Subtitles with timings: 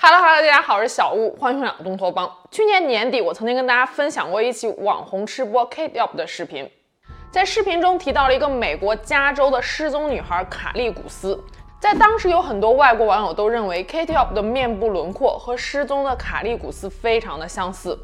[0.00, 2.32] Hello Hello，大家好，我是小屋，欢迎回来东托邦。
[2.52, 6.70] 去年年底，我曾经跟大家分享过一期网红吃播 Kate Up 的视频，
[7.32, 11.42] 在视频中提到了一个美国加州的失踪女孩卡利古斯。
[11.80, 17.98] 在当时，有很多外国网友都认为 Kate Up 的面部轮廓和失踪的卡利古斯非常的相似。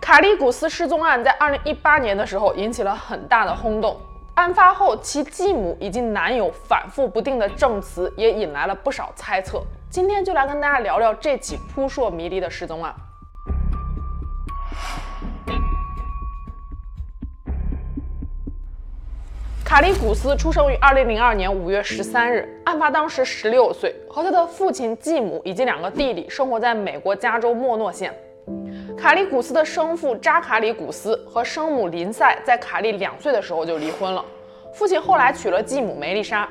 [0.00, 4.00] 卡利古斯失踪案在2018年的时候引起了很大的轰动。
[4.36, 9.62] 案发后，其继母以及男友反复不定的证词也引来了不少猜测。
[9.88, 12.94] 今天就来跟大家聊聊这起扑朔迷离的失踪案。
[19.64, 28.14] 卡利古斯出生于2002年5月13日，案发当时16岁，和他的父亲、继母以及两个弟弟生活在美国加州莫诺县。
[28.96, 34.24] 卡利古斯的生父扎卡里古斯和生母林赛在卡利两岁的时候就离婚了，
[34.76, 36.46] 父亲后来娶了继母梅丽莎。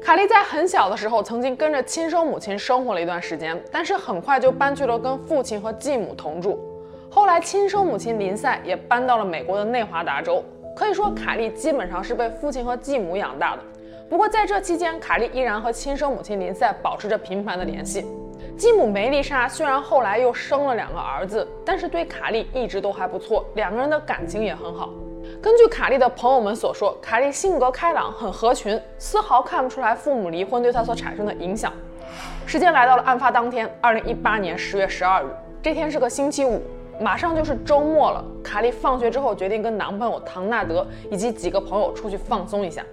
[0.00, 6.58] 卡莉在很小的时候曾经跟着亲生母亲生活了一段时间，但是很快就搬去了跟父亲和继母同住。
[7.10, 10.42] 后来亲生母亲林赛也搬到了美国的内华达州，
[10.74, 13.62] 可以说卡莉基本上是被父亲和继母养大的。
[14.08, 18.06] 不过在这期间，卡莉依然和亲生母亲林赛保持着频繁的联系。
[18.56, 24.88] 继母梅丽莎虽然后来又生了两个儿子，但是对卡莉一直都还不错，两个人的感情也很好。
[25.42, 31.72] 根据卡莉的朋友们所说，卡莉性格开朗，很合群，丝毫看不出来父母离婚对她所产生的影响。
[32.44, 35.28] 时间来到了案发当天，二零一八年十月十二日，
[35.62, 36.60] 这天是个星期五，
[37.00, 38.22] 马上就是周末了。
[38.44, 42.84] 卡莉放学之后决定跟男朋友唐纳德以及几个朋友出去放松一下。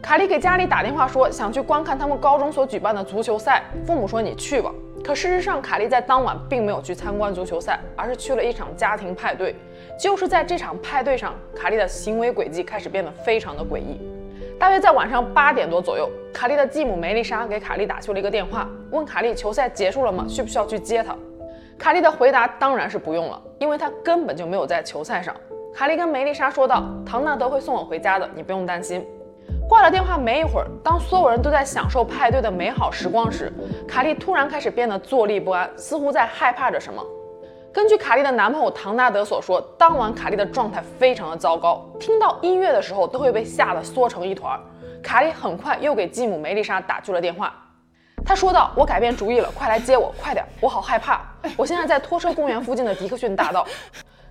[0.00, 4.72] 卡莉给家里打电话说想去观看他们高中所举办的足球赛，父母说你去吧。
[5.04, 9.54] 可事实上，卡莉在当晚并没有去参观足球赛，而是去了一场家庭派对。
[9.98, 14.00] 就是在这场派对上，卡莉的行为轨迹开始变得非常的诡异。
[14.60, 20.24] 大约在晚上八点多左右，卡莉的继母梅丽莎给卡莉打去了一个电话，问卡莉球赛结束了吗？
[20.28, 21.16] 需不需要去接她？
[21.76, 25.34] 卡莉的回答当然是不用了，因为她根本就没有在球赛上。
[25.74, 29.04] 卡莉跟梅丽莎说道：“唐纳德会送我回家的，你不用担心。”
[29.68, 33.50] 挂了电话没一会儿，当所有人都在享受派对的美好时光时，
[33.88, 37.02] 卡莉突然开始变得坐立不安，似乎在害怕着什么。
[37.72, 44.60] 根据卡莉的男朋友唐纳德所说，当晚卡莉的状态非常的糟糕，听到音乐的时候都会被吓得缩成一团。
[45.02, 47.54] 卡莉很快又给继母梅丽莎打去了电话，
[48.26, 51.22] 她说道：“我改变主意了，快来接我，快点，我好害怕。
[51.56, 53.66] 我现在在拖车公园附近的迪克逊大道。”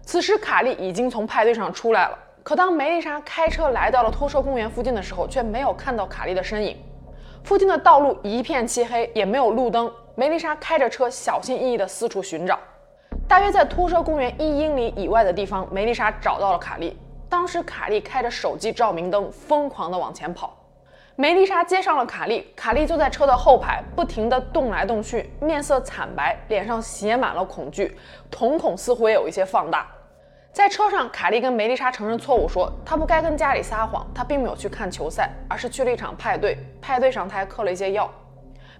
[0.05, 2.17] 此时卡莉已经从派对上出来了。
[2.44, 6.75] 可当梅丽莎开车来到了拖车公园附近的时候，却没有看到卡莉的身影。
[7.44, 9.91] 附近的道路一片漆黑，也没有路灯。
[10.16, 12.57] 梅丽莎开着车，小心翼翼地四处寻找。
[13.28, 16.97] 大约在拖车公园一英里以外的地方，梅丽莎找到了卡莉。
[17.29, 20.58] 当时卡莉开着手机照明灯，疯狂地往前跑。
[21.16, 27.96] 梅丽莎接上了卡莉，卡莉坐在车的后排，不停地动来动去，面色惨白，脸上写满了恐惧，
[28.31, 29.88] 瞳孔似乎也有一些放大。
[30.53, 36.57] 在车上，卡莉跟梅丽莎承认错误，说她不该跟家里撒谎，她并没有去看球赛，而是去了一场派对。
[36.81, 38.09] 派对上，她还嗑了一些药。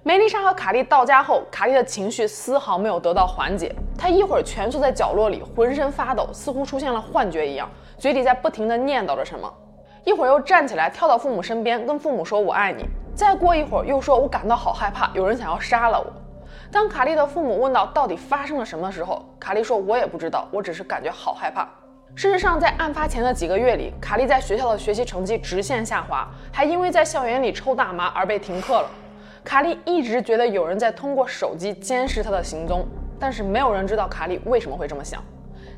[0.04, 9.50] 梅丽莎和卡莉到家后，卡莉的情绪丝毫没有得到缓解，她一会儿蜷缩在角落里，浑身发抖，似乎出现了幻觉一样，嘴里在不停地念叨着什么。
[10.04, 12.84] 一会儿又站起来，跳到父母身边，跟父母说“我爱你”。
[13.16, 16.12] 再过一会儿，又说“我感到好害怕，有人想要杀了我”。
[16.72, 21.68] 当卡莉的父母问到到底发生了什么的时候，卡莉说：“我也不知道，我只是感觉好害怕。”
[22.16, 28.90] 事实上，在案发前的几个月里，卡莉在学校的学习成绩直线下滑，还因为在校园里抽大麻而被停课了。
[29.44, 32.86] 卡莉一直觉得有人在通过手机监视她的行踪，
[33.20, 35.24] 但是没有人知道卡莉为什么会这么想。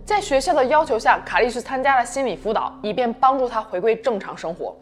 [0.04, 4.76] 在学校的要求下，卡莉去参加了心理辅导，以便帮助她回归正常生活。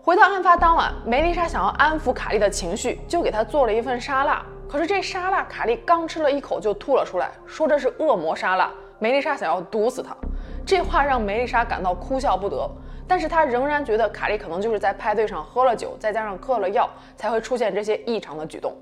[0.00, 4.42] 回到案发当晚，梅丽莎想要安抚卡莉的情绪，就给她做了一份沙拉。
[4.72, 8.70] 可是这沙拉，卡莉刚吃了一口就吐了出来，说这是恶魔沙拉。
[8.98, 10.16] 梅丽莎想要毒死她，
[10.64, 12.66] 这话让梅丽莎感到哭笑不得。
[13.06, 18.74] 但是她仍然觉得卡莉可能就是在派对上喝了酒，再加上嗑了药，才会出现这些异常的举动。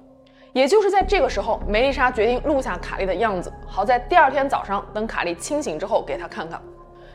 [0.52, 6.62] 也就是在这个时候，梅丽莎决定录下卡莉的样子，好在第二天早上等卡莉清醒之后给她看看。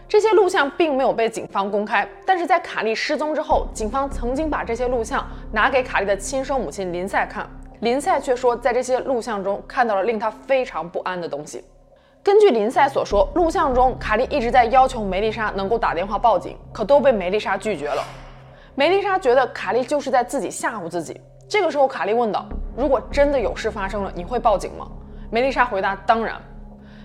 [0.06, 7.50] 这些录像并没有被警方公开，但是在卡莉失踪之后，警方曾经把这些录像拿给卡莉的亲生母亲林赛看。
[7.86, 11.64] 林赛却说，在这些录像中看到了令他非常不安的东西。
[12.24, 18.04] 根据林赛所说，录像中卡莉一直在要求梅丽莎能够打电话报警，可都被梅丽莎拒绝了。
[18.74, 21.22] 梅丽莎觉得卡莉就是在自己吓唬自己。
[21.48, 24.88] 这个时候，卡莉问道：“如果真的有事发生了，你会报警吗？”
[25.30, 26.42] 梅丽莎回答：“当然。”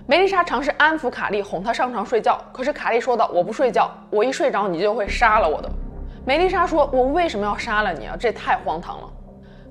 [0.07, 5.69] 梅丽莎尝试安抚卡莉，哄她上床睡觉，可是卡莉说道：“我不睡觉，我一睡着你就会杀了我的。”
[6.25, 8.17] 梅丽莎说：“我为什么要杀了你啊？
[8.19, 9.07] 这太荒唐了。”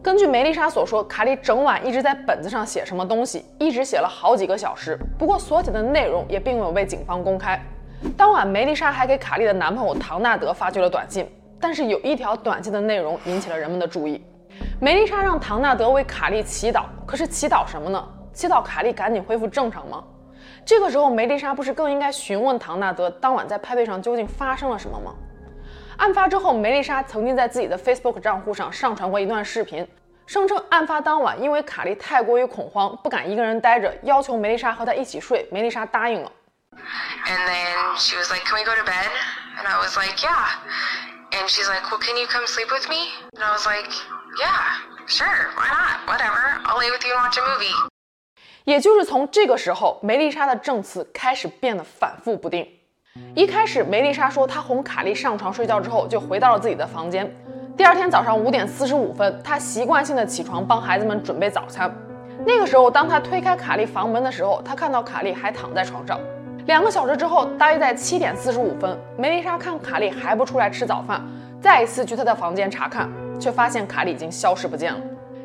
[0.02, 4.98] 根据梅丽莎所说，卡莉整晚一直在本子上写什么东西，一直写了好几个小时。
[5.18, 7.60] 不过所写的内容也并没有被警方公开。
[8.16, 11.28] 当晚，梅丽莎还给卡莉的男朋友唐纳德发去了短信，
[11.60, 14.24] 但是有一条短信的内容引起了人们的注意。
[14.80, 18.02] 梅丽莎让唐纳德为卡莉祈祷，可是祈祷什么呢？
[18.32, 20.02] 祈祷卡莉赶紧恢复正常吗？
[20.64, 25.12] 这个时候，梅丽莎不是更应该询问唐纳德当晚在派对上究竟发生了什么吗？
[26.00, 29.86] 案发之后，梅丽莎曾经在自己的 Facebook 账户上上传过一段视频，
[30.26, 35.46] 声称案发当晚因为卡莉太过于恐慌，不敢一个人待着，要求梅丽莎和她一起睡。
[35.52, 36.32] 梅丽莎答应了。
[37.26, 39.10] And then she was like, "Can we go to bed?"
[39.58, 40.56] And I was like, "Yeah."
[41.32, 43.90] And she's like, "Well, can you come sleep with me?" And I was like,
[44.40, 46.08] "Yeah, sure, why not?
[46.08, 46.62] Whatever.
[46.64, 47.74] I'll lay with you and watch a movie."
[48.64, 52.79] 也就是从这个时候，梅丽莎的证词开始变得反复不定。
[53.34, 57.28] 一开始，梅丽莎说她哄卡莉上床睡觉之后，就回到了自己的房间。
[57.76, 61.92] 第二天早上五点四十五分，她习惯性的起床帮孩子们准备早餐。
[62.46, 66.20] 那个时候，当她推开卡莉房门的时候，她看到卡莉还躺在床上。
[66.66, 71.20] 两个小时之后，大约在七点四十五分，梅丽莎看卡莉还不出来吃早饭，
[71.60, 73.08] 再一次去她的房间查看，
[73.40, 75.00] 却发现卡莉已经消失不见了。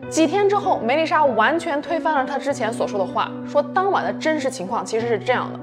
[0.07, 5.59] 几天之后，梅丽莎完全推翻了她之前所说的话，说当晚的真实情况其实是这样的。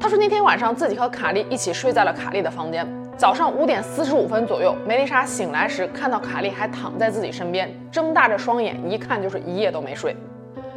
[0.00, 2.88] 他说那天晚上自己和卡莉一起睡在了卡莉的房间。
[3.18, 10.16] 早上五点四十五分左右，梅丽莎醒来时看到卡莉还躺在自己身边，睁大着双眼，一看就是一夜都没睡。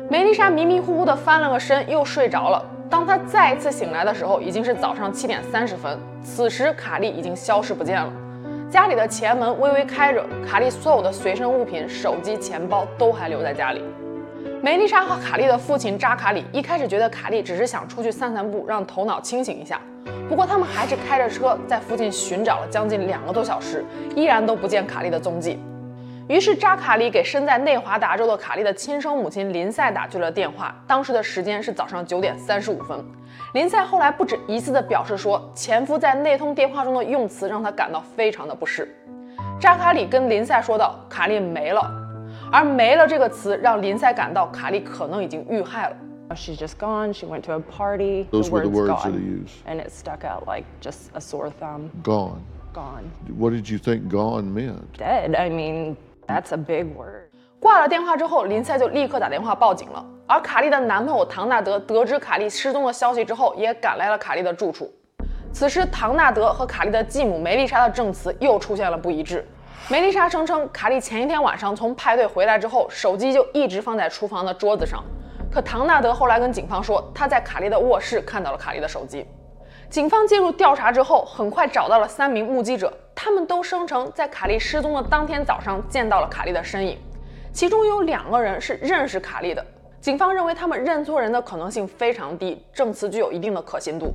[0.09, 2.61] 梅丽莎迷迷糊糊的翻了个身，又睡着了。
[2.89, 5.97] 当她再一次醒来的时候，已经是早上七点三十分。
[6.21, 8.11] 此时卡莉已经消失不见了，
[8.69, 13.81] 家里的前门微微开着，卡莉所有的随身物品、手机、钱包都还留在家里。
[14.63, 19.77] 梅丽莎和卡莉的父亲扎卡里一开始觉得卡莉只是想出去散散步，让头脑清醒一下。
[20.29, 23.83] 不过他们还是开着车在附近寻找了将近两个多小时，
[24.15, 25.59] 依然都不见卡莉的踪迹。
[26.29, 30.73] 于是扎卡里给身在内华达州的卡莉的亲生母亲林赛打去了电话。
[30.87, 33.03] 当时的时间是早上九点三十五分。
[33.55, 38.95] 林赛后来不止一次的表示说，前夫在那通电话中的用词让他感到非常的不适。
[39.59, 41.91] 扎卡里跟林赛说道：“卡莉没了。”
[42.53, 45.95] 而“没了”这个词让林赛感到卡莉可能已经遇害了。
[46.35, 47.11] She's just gone.
[47.11, 48.27] She went to a party.
[48.29, 49.65] Those were the words that he used.
[49.65, 51.89] And it stuck out like just a sore thumb.
[52.03, 52.41] Gone.
[52.71, 53.09] Gone.
[53.39, 54.95] What did you think gone meant?
[54.99, 55.35] Dead.
[55.35, 55.95] I mean,
[56.27, 57.31] that's a big word.
[57.59, 60.05] 挂了电话之后，林赛就立刻打电话报警了。
[60.27, 64.93] 而卡莉的男朋友唐纳德得知卡莉失踪的消息之后，也赶来了卡莉的住处。
[65.51, 69.43] 此时，唐纳德和卡莉的继母梅丽莎的证词又出现了不一致。
[69.89, 75.03] 梅丽莎声称，卡莉前一天晚上从派对回来之后，手机就一直放在厨房的桌子上。
[75.51, 79.25] 可唐纳德后来跟警方说，他在卡莉的卧室看到了卡莉的手机。
[79.89, 86.97] 警方介入调查之后，很快找到了三名目击者，他们都声称在卡莉失踪的当天早上见到了卡莉的身影，
[87.51, 89.63] 其中有两个人是认识卡莉的。
[89.99, 94.13] 警方认为他们认错人的可能性非常低，证词具有一定的可信度。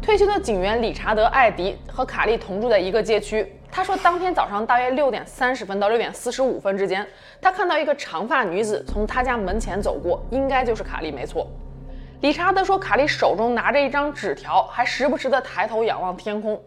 [0.00, 3.52] 退休的警员理查德·艾迪和卡莉同住在一个街区。
[3.74, 7.06] 他说，当天早上大约六点三十分到六点四十五分之间，
[7.40, 11.50] 他看到一个长发女子从他家门前走过，应该就是卡莉，没错。
[12.20, 16.60] 理查德说，卡莉手中拿着一张纸条，还时不时地抬头仰望天空。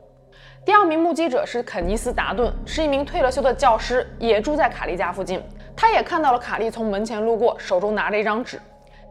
[0.65, 5.39] 第二名目击者是肯尼斯·达顿，是一名退了休的教师，也住在卡莉家附近。
[5.75, 8.59] 他也看到了卡莉从门前路过，手中拿着一张纸。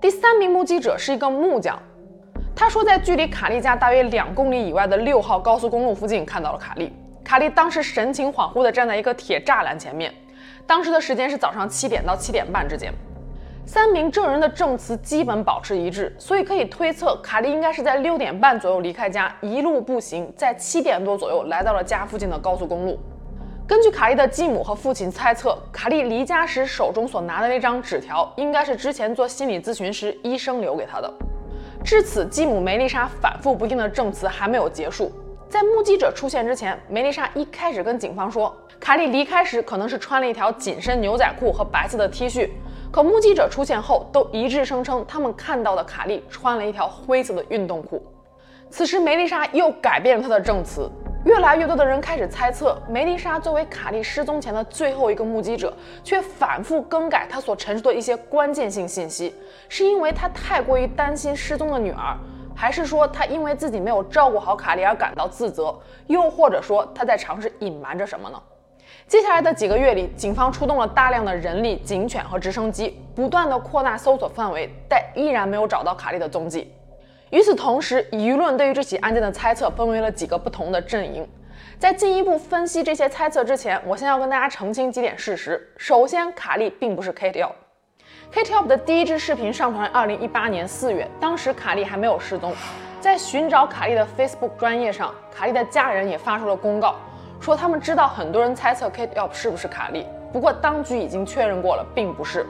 [0.01, 1.81] 第三名目击者是一个木匠，
[2.57, 6.93] 他说在距离卡莉家大约两公里以外的六号高速公路附近看到了卡莉。
[7.25, 10.13] 卡莉当时神情恍惚地站在一个铁栅栏前面，
[10.67, 12.93] 当时的时间是早上七点到七点半之间。
[13.67, 23.01] 三名证人的证词基本保持一致，所以可以推测卡莉应该是在六点半左右离开家，一路步行，在七点多左右来到了家附近的高速公路。
[23.67, 31.11] 根据卡莉的继母和父亲猜测，卡莉离家时手中所拿的那张纸条，应该是之前做心理咨询时医生留给她的。
[31.83, 35.11] 至此，继母梅丽莎反复不定的证词还没有结束。
[35.55, 42.51] 在目击者出现之前，梅丽莎一开始跟警方说，卡莉离开时可能是穿了一条紧身牛仔裤和白色的 T 恤。
[42.91, 48.05] 可目击者出现后，都一致声称他们看到的卡莉穿了一条灰色的运动裤。
[48.69, 50.91] 此时，梅丽莎又改变了她的证词。
[51.25, 59.33] 越来越多的人开始猜测，梅丽莎作为卡莉失踪前的最后一个目击者，却反复更改她所陈述的一些关键性信息，
[59.69, 62.19] 是因为她太过于担心失踪的女儿。
[62.55, 65.75] 还是说他因为自己没有照顾好卡莉而感到自责，
[66.07, 68.41] 又或者说他在尝试隐瞒着什么呢？
[69.07, 76.73] 接下来的几个月里，警方出动了大量的人力、警犬和直升机，不断地扩大搜索范围，但依然没有找到卡莉的踪迹。
[77.31, 81.29] 与此同时，舆论对于这起案件的猜测分为了几个不同的阵营。
[81.79, 85.73] 在进一步分析这些猜测之前，我先要跟大家澄清几点事实。
[85.77, 87.47] 首先，卡莉并不是 Kate。
[88.35, 92.53] KTOP 的第一支视频上传二零一八年四月，当时卡莉还没有失踪。
[93.01, 96.97] 在寻找卡莉的 Facebook 专业上，卡莉的家人也发出了公告，
[97.39, 102.45] 说他们知道很多人猜测 KTOP 是不是卡莉，不过当局已经确认过了，并不是。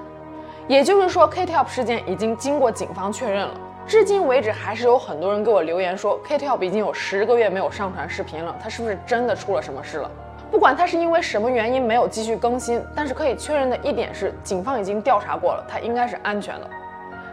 [0.66, 3.52] 也就是说，KTOP 事件已经经过警方确认了。
[3.86, 10.10] 至今为止，还是有很多人给我留言说，KTOP 已经有十个月没有上传视频了，他是不是真的出了什么事了？
[10.54, 16.70] 不管他是因为什么原因没有继续更新，但是可以确认的一点是，警方已经调查过了，他应该是安全的。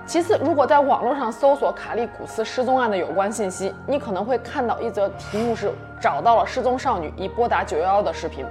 [0.07, 8.43] 其次，如果在网络上搜索卡利古斯失踪案的有关信息，你可能会看到一则题目是“找到了失踪少女，已拨打九幺幺”的视频，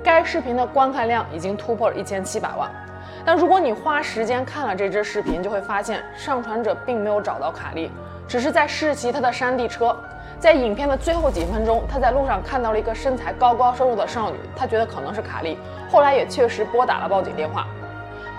[0.00, 2.70] 该视频的观看量已经突破了一千七百万。
[3.26, 7.90] 但如果你花时间看了这支视频，就会发现上传者并没有找到卡利，
[8.28, 9.94] 只是在试骑他的山地车。
[10.44, 15.56] 在影片的最后几分钟，他在路上看到了一个身材高高瘦瘦的少女，他觉得可能是卡莉，
[15.90, 17.66] 后来也确实拨打了报警电话。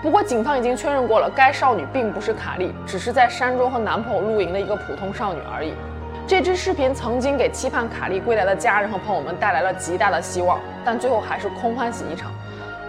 [0.00, 5.74] 不过警方已经确认过了，该少女并不是卡莉，只是在山中和男朋友露营的一个普通少女而已。
[6.28, 12.30] 这支视频曾经给期盼卡莉归来的家人和朋友们带来了极大的希望，但最后还是空欢喜一场。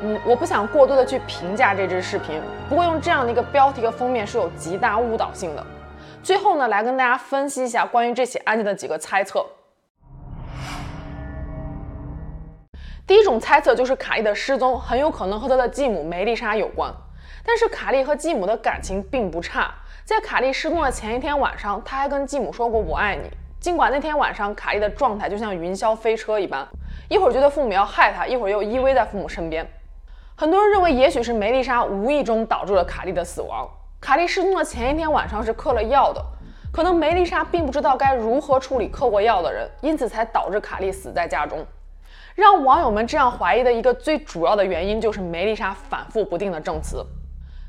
[0.03, 5.65] 嗯，我不想过多的去评价这支视频，不过用这样的一个标题和封面是有极大误导性的。
[6.23, 9.45] 最后呢，来跟大家分析一下关于这起案件的几个猜测。
[13.05, 16.93] 第一种猜测就是卡莉的失踪很有可能和她的继母梅丽莎有关，
[17.45, 23.29] 但是卡莉和继母的感情并不差，在卡莉失踪的前一天晚上，她还跟继母说过“我爱你”。
[23.61, 26.67] 尽管那天晚上卡莉的状态就像云霄飞车一般，
[27.09, 29.65] 一会儿觉得父母要害她，一会儿又依偎在父母身边。
[30.35, 33.67] 很多人认为，也许是梅丽莎无意中导致了卡莉的死亡。
[33.99, 36.23] 卡莉失踪的前一天晚上是嗑了药的，
[36.71, 41.65] 可能梅丽莎并不知道该如何处理嗑过药的人，因此才导致卡莉死在家中。
[42.35, 47.03] 让网友们这样怀疑的一个最主要的原因，就是梅丽莎反复不定的证词。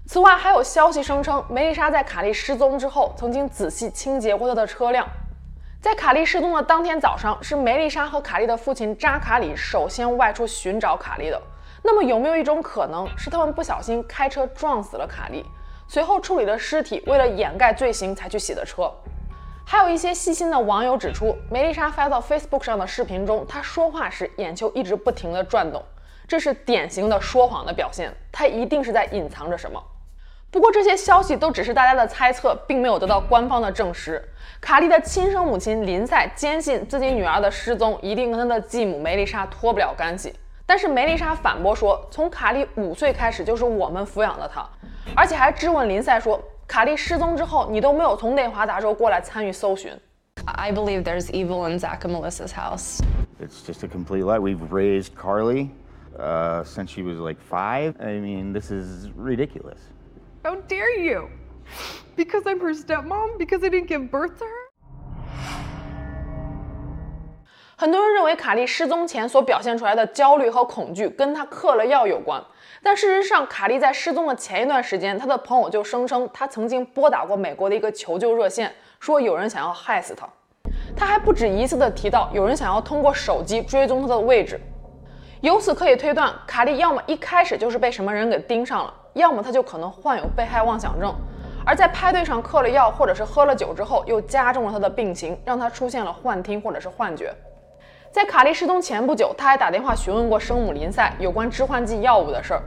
[0.06, 5.08] 此外，还有消息声称，梅丽莎在卡莉失踪之后，曾经仔细清洁过她的车辆。
[5.80, 11.40] 在卡莉失踪的当天早上，是梅丽莎和卡莉的父亲扎卡里首先外出寻找卡莉的。
[11.82, 15.44] 那么有没有一种可能是他们不小心开车撞死了卡莉，
[15.88, 18.92] 随后处理了尸体，为了掩盖罪行才去洗的车？
[19.64, 25.82] 还有一些细心的网友指出，梅丽莎发到 Facebook 上的视频中，她说话时眼球一直不停地转动，
[26.26, 29.82] 这是典型的说谎的表现，她一定是在隐藏着什么。
[30.50, 34.22] 不过这些消息都只是大家的猜测，并没有得到官方的证实。
[34.60, 40.34] 卡莉的亲生母亲林赛坚信自己女儿的失踪一定跟她的继母梅丽莎脱不了干系。
[40.67, 44.67] 但是梅丽莎反驳说，从卡莉五岁开始就是我们抚养的她，
[45.15, 49.91] 而且还质问林赛说，卡莉失踪之后你都没有从内华达州过来参与搜寻。
[50.45, 52.99] I believe there's evil in Zach and Melissa's house.
[53.39, 54.39] It's just a complete lie.
[54.39, 55.69] We've raised Carly
[56.17, 57.95] uh, since she was like five.
[57.99, 59.79] I mean, this is ridiculous.
[60.43, 61.29] How dare you?
[62.15, 63.37] Because I'm her stepmom?
[63.37, 64.63] Because I didn't give birth to her?
[67.80, 72.42] 很多人认为卡莉失踪前所表现出来的焦虑和恐惧跟她嗑了药有关，
[72.82, 80.28] 但事实上，卡莉在失踪的前一段时间，她的朋友就声称她曾经拨打过美国的一个求救热线，说有人想要害死她。
[80.96, 84.60] 她还不止一次地提到有人想要通过手机追踪她的位置。
[85.40, 91.14] 由此可以推断，卡莉要么一开始就是被什么人给盯上了，要么她就可能患有被害妄想症，
[91.64, 97.32] 而在派对上嗑了药或者是喝了酒之后，又加重了她的病情，让她出现了幻听或者是幻觉。
[98.18, 102.62] 在卡莉失踪前不久，她还打电话询问过生母林赛有关致幻剂药物的事儿。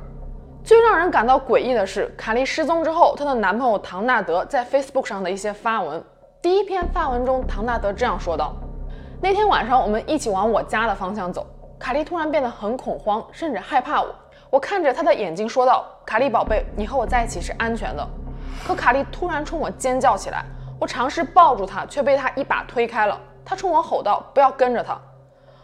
[0.63, 6.01] 最让人感到诡异的是，卡莉失踪之后，她的男朋友唐纳德在 Facebook 上的一些发文。
[6.41, 8.53] 第一篇发文中，唐纳德这样说道
[9.21, 11.45] ：“那天晚上，我们一起往我家的方向走。
[11.77, 14.07] 卡莉突然变得很恐慌，甚至害怕我。
[14.49, 18.07] 我看着她的眼睛说道：‘卡莉宝贝，你和我在一起是安全的。’
[18.65, 20.45] 可卡莉突然冲我尖叫起来，
[20.79, 23.19] 我尝试抱住她，却被她一把推开了。
[23.43, 24.97] 她冲我吼道：‘不要跟着她。’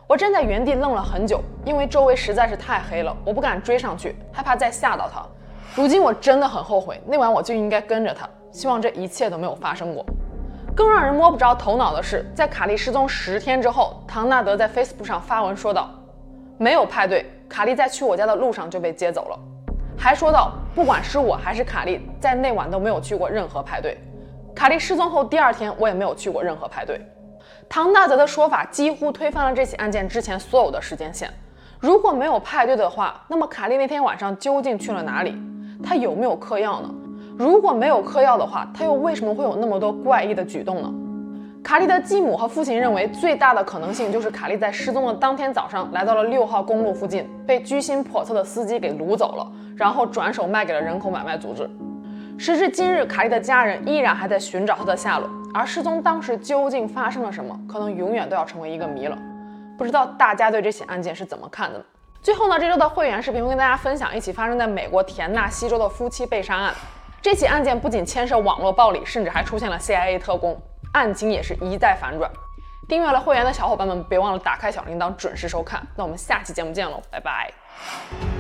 [0.08, 5.22] 我站在原地愣了很久，因为周围实在是太黑了，我不敢追上去，害怕再吓到他。
[5.76, 8.26] 如今我真的很后悔，那晚我就应该跟着他。
[8.50, 10.06] 希望这一切都没有发生过。
[10.74, 15.90] 更让人摸不着头脑的是，在卡莉失踪十天之后，唐纳德在 Facebook 上发文说道
[16.58, 19.38] ：“没有派对，卡莉在去我家的路上就被接走了。”
[20.00, 23.98] 还说道：“不管是我还是卡莉，在那晚都没有去过任何派对。
[24.56, 27.02] 卡莉失踪后第二天，我也没有去过任何派对。”
[27.70, 31.30] 唐纳德的说法几乎推翻了这起案件之前所有的时间线。
[31.80, 35.36] 如果没有派对的话，那么卡莉那天晚上究竟去了哪里？
[35.84, 36.90] 她有没有嗑药呢？
[37.38, 40.92] 如果没有嗑药的话，她又为什么会有那么多怪异的举动呢？
[41.64, 51.70] 卡莉的继母和父亲认为，最大的可能性就是卡莉在失踪的当天早上来到了六号公路附近，被居心叵测的司机给掳走了，然后转手卖给了人口买卖组织。
[52.40, 59.18] 时至今日，卡莉的家人依然还在寻找她的下落，而失踪当时究竟发生了什么，可能永远都要成为一个谜了。
[59.78, 61.86] 不知道大家对这起案件是怎么看的呢？
[62.22, 66.74] 最后呢，这周的会员视频会跟大家分享一起发生在美国田纳西州的夫妻被杀案。
[67.22, 70.60] 这起案件不仅牵涉网络暴力，甚至还出现了 CIA 特工。
[70.94, 72.32] 案情也是一再反转，
[72.88, 75.86] 订阅了会员的小伙伴们别忘了打开小铃铛，准时收看。
[75.96, 78.37] 那我们下期节目见喽，拜拜。